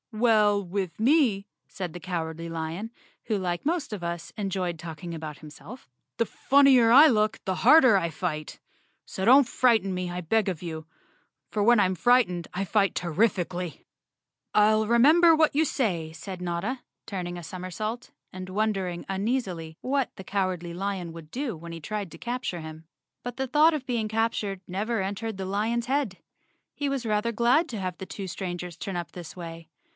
"Well, 0.11 0.61
with 0.65 0.99
me," 0.99 1.45
said 1.69 1.93
the 1.93 1.99
Cowardly 1.99 2.49
Lion, 2.49 2.91
who 3.25 3.37
like 3.37 3.65
most 3.67 3.93
of 3.93 4.03
us 4.03 4.33
enjoyed 4.35 4.77
talking 4.79 5.13
about 5.13 5.37
himself, 5.37 5.87
"the 6.17 6.25
funnier 6.25 6.91
I 6.91 7.05
look, 7.07 7.39
the 7.45 7.55
harder 7.55 7.95
I 7.97 8.09
fight. 8.09 8.59
So 9.05 9.23
don't 9.23 9.47
frighten 9.47 9.93
me, 9.93 10.09
I 10.09 10.19
beg 10.19 10.49
of 10.49 10.63
you, 10.63 10.85
for 11.51 11.61
when 11.63 11.79
I'm 11.79 11.95
frightened 11.95 12.47
I 12.53 12.65
fight 12.65 12.93
terrifically." 12.95 13.85
"I'll 14.53 14.87
remember 14.87 15.35
what 15.35 15.55
you 15.55 15.63
say," 15.63 16.11
said 16.11 16.41
Notta, 16.41 16.79
turning 17.05 17.37
a 17.37 17.43
somersault, 17.43 18.11
and 18.33 18.49
wondering 18.49 19.05
uneasily 19.07 19.77
what 19.81 20.09
the 20.17 20.25
Cow¬ 20.25 20.47
ardly 20.57 20.73
Lion 20.75 21.13
would 21.13 21.31
do 21.31 21.55
when 21.55 21.71
he 21.71 21.79
tried 21.79 22.11
to 22.11 22.17
capture 22.17 22.59
him. 22.59 22.85
123 23.21 23.23
The 23.23 23.23
Cowardly 23.23 23.23
Lion 23.23 23.23
of 23.23 23.23
Oz_ 23.23 23.23
But 23.23 23.37
the 23.37 23.47
thought 23.47 23.73
of 23.75 23.85
being 23.85 24.07
captured 24.09 24.61
never 24.67 25.01
entered 25.01 25.37
the 25.37 25.45
lion's 25.45 25.85
head. 25.85 26.17
He 26.75 26.89
was 26.89 27.05
rather 27.05 27.31
glad 27.31 27.69
to 27.69 27.79
have 27.79 27.97
the 27.99 28.05
two 28.07 28.27
strangers 28.27 28.75
turn 28.75 28.97
up 28.97 29.11
this 29.13 29.37
way. 29.37 29.69